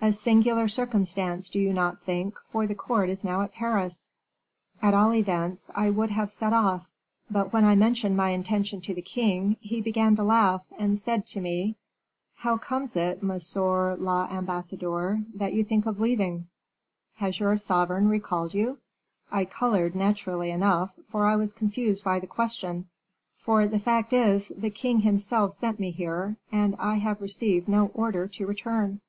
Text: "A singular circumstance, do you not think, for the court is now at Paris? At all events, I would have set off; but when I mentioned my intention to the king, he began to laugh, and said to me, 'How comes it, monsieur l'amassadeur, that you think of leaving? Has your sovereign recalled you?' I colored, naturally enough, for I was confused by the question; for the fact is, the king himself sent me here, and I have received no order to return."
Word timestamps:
"A 0.00 0.10
singular 0.10 0.68
circumstance, 0.68 1.50
do 1.50 1.60
you 1.60 1.70
not 1.70 2.00
think, 2.02 2.38
for 2.46 2.66
the 2.66 2.74
court 2.74 3.10
is 3.10 3.22
now 3.26 3.42
at 3.42 3.52
Paris? 3.52 4.08
At 4.80 4.94
all 4.94 5.12
events, 5.12 5.70
I 5.74 5.90
would 5.90 6.08
have 6.08 6.30
set 6.30 6.54
off; 6.54 6.90
but 7.30 7.52
when 7.52 7.62
I 7.66 7.74
mentioned 7.74 8.16
my 8.16 8.30
intention 8.30 8.80
to 8.80 8.94
the 8.94 9.02
king, 9.02 9.58
he 9.60 9.82
began 9.82 10.16
to 10.16 10.22
laugh, 10.22 10.64
and 10.78 10.96
said 10.96 11.26
to 11.26 11.40
me, 11.42 11.76
'How 12.36 12.56
comes 12.56 12.96
it, 12.96 13.22
monsieur 13.22 13.96
l'amassadeur, 13.96 15.20
that 15.34 15.52
you 15.52 15.62
think 15.62 15.84
of 15.84 16.00
leaving? 16.00 16.46
Has 17.16 17.38
your 17.38 17.58
sovereign 17.58 18.08
recalled 18.08 18.54
you?' 18.54 18.78
I 19.30 19.44
colored, 19.44 19.94
naturally 19.94 20.50
enough, 20.50 20.94
for 21.06 21.26
I 21.26 21.36
was 21.36 21.52
confused 21.52 22.02
by 22.02 22.18
the 22.18 22.26
question; 22.26 22.86
for 23.36 23.66
the 23.66 23.78
fact 23.78 24.14
is, 24.14 24.50
the 24.56 24.70
king 24.70 25.00
himself 25.00 25.52
sent 25.52 25.78
me 25.78 25.90
here, 25.90 26.38
and 26.50 26.74
I 26.78 26.94
have 26.94 27.20
received 27.20 27.68
no 27.68 27.88
order 27.94 28.26
to 28.26 28.46
return." 28.46 29.02